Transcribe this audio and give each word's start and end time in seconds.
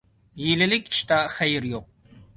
ھىيلىلىك 0.39 0.89
ئىشتا 0.93 1.19
خەير 1.37 1.71
يوق. 1.75 1.89